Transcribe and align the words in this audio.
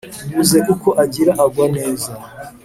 Ubuze 0.31 0.57
uko 0.73 0.89
agira 1.03 1.31
agwa 1.43 1.65
neza. 1.75 2.11